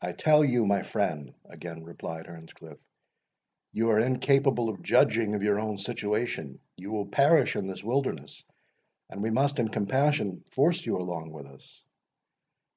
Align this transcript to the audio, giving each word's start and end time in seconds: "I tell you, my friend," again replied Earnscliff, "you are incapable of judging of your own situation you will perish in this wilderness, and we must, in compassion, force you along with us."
"I 0.00 0.10
tell 0.10 0.44
you, 0.44 0.66
my 0.66 0.82
friend," 0.82 1.32
again 1.44 1.84
replied 1.84 2.26
Earnscliff, 2.26 2.80
"you 3.72 3.88
are 3.90 4.00
incapable 4.00 4.68
of 4.68 4.82
judging 4.82 5.36
of 5.36 5.44
your 5.44 5.60
own 5.60 5.78
situation 5.78 6.58
you 6.76 6.90
will 6.90 7.06
perish 7.06 7.54
in 7.54 7.68
this 7.68 7.84
wilderness, 7.84 8.44
and 9.10 9.22
we 9.22 9.30
must, 9.30 9.60
in 9.60 9.68
compassion, 9.68 10.42
force 10.48 10.84
you 10.84 10.96
along 10.96 11.30
with 11.32 11.46
us." 11.46 11.84